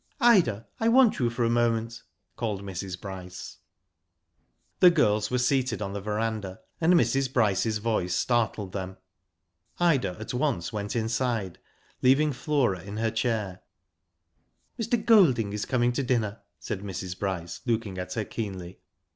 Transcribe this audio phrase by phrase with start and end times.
[0.35, 2.01] "Ida, I want you for a moment,"
[2.35, 2.99] called Mrs.
[2.99, 3.57] Bryce.
[4.79, 7.31] The girls were seated on the verandah, and Mrs.
[7.31, 8.97] Bryce's voice startled them.
[9.79, 11.59] Ida at once went inside,
[12.01, 13.61] leaving Flora in her chair."
[14.79, 14.97] Mr.
[15.05, 17.19] Golding is coming to dinner," said Mrs.
[17.19, 18.79] Bryce, looking at her keenly.